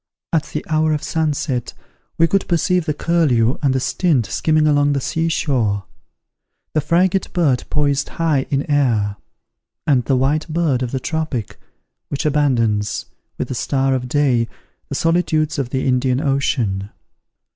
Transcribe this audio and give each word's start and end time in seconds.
At 0.33 0.45
the 0.45 0.65
hour 0.67 0.93
of 0.93 1.03
sunset 1.03 1.75
we 2.17 2.25
could 2.25 2.47
perceive 2.47 2.85
the 2.87 2.93
curlew 2.95 3.59
and 3.61 3.71
the 3.75 3.79
stint 3.79 4.25
skimming 4.25 4.65
along 4.65 4.93
the 4.93 4.99
seashore; 4.99 5.85
the 6.73 6.81
frigate 6.81 7.31
bird 7.33 7.65
poised 7.69 8.09
high 8.09 8.47
in 8.49 8.67
air; 8.67 9.17
and 9.85 10.03
the 10.05 10.15
white 10.17 10.47
bird 10.47 10.81
of 10.81 10.89
the 10.91 10.99
tropic, 10.99 11.59
which 12.09 12.25
abandons, 12.25 13.05
with 13.37 13.49
the 13.49 13.53
star 13.53 13.93
of 13.93 14.07
day, 14.09 14.47
the 14.89 14.95
solitudes 14.95 15.59
of 15.59 15.69
the 15.69 15.85
Indian 15.87 16.19
ocean. 16.19 16.89